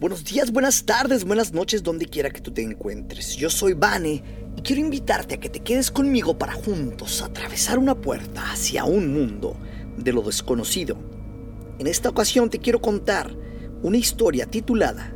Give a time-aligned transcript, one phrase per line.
[0.00, 3.36] Buenos días, buenas tardes, buenas noches, donde quiera que tú te encuentres.
[3.36, 4.24] Yo soy Vane
[4.56, 9.14] y quiero invitarte a que te quedes conmigo para juntos atravesar una puerta hacia un
[9.14, 9.56] mundo
[9.96, 10.96] de lo desconocido.
[11.78, 13.36] En esta ocasión te quiero contar
[13.84, 15.14] una historia titulada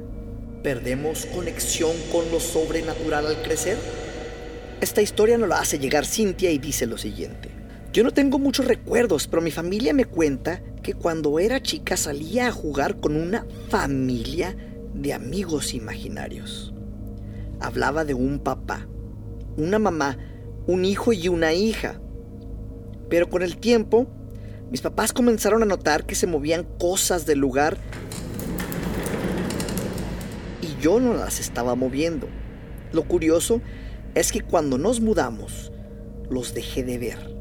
[0.62, 3.77] ¿Perdemos conexión con lo sobrenatural al crecer?
[4.81, 7.51] Esta historia nos la hace llegar Cintia y dice lo siguiente.
[7.93, 12.47] Yo no tengo muchos recuerdos, pero mi familia me cuenta que cuando era chica salía
[12.47, 14.57] a jugar con una familia
[14.99, 16.75] de amigos imaginarios.
[17.61, 18.89] Hablaba de un papá,
[19.57, 20.18] una mamá,
[20.67, 22.00] un hijo y una hija.
[23.08, 24.07] Pero con el tiempo,
[24.71, 27.79] mis papás comenzaron a notar que se movían cosas del lugar
[30.61, 32.28] y yo no las estaba moviendo.
[32.92, 33.61] Lo curioso
[34.14, 35.72] es que cuando nos mudamos,
[36.28, 37.36] los dejé de ver.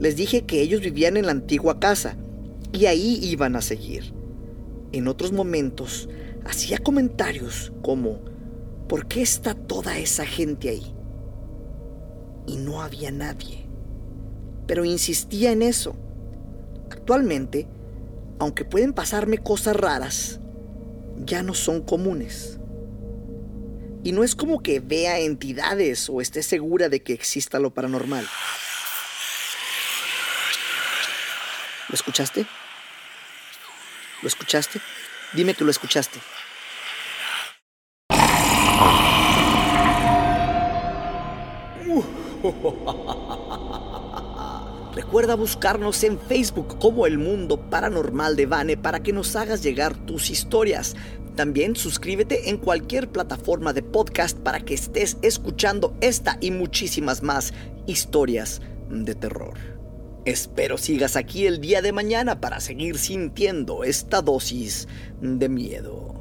[0.00, 2.16] Les dije que ellos vivían en la antigua casa
[2.72, 4.14] y ahí iban a seguir.
[4.92, 6.08] En otros momentos
[6.44, 8.20] hacía comentarios como,
[8.88, 10.94] ¿por qué está toda esa gente ahí?
[12.46, 13.66] Y no había nadie.
[14.66, 15.96] Pero insistía en eso.
[16.90, 17.68] Actualmente,
[18.38, 20.40] aunque pueden pasarme cosas raras,
[21.16, 22.58] ya no son comunes.
[24.02, 28.26] Y no es como que vea entidades o esté segura de que exista lo paranormal.
[31.88, 32.46] ¿Lo escuchaste?
[34.22, 34.80] ¿Lo escuchaste?
[35.32, 36.20] Dime que lo escuchaste.
[44.94, 49.96] Recuerda buscarnos en Facebook como El Mundo Paranormal de Vane para que nos hagas llegar
[49.96, 50.96] tus historias.
[51.36, 57.54] También suscríbete en cualquier plataforma de podcast para que estés escuchando esta y muchísimas más
[57.86, 59.79] historias de terror.
[60.24, 64.88] Espero sigas aquí el día de mañana para seguir sintiendo esta dosis
[65.20, 66.14] de miedo.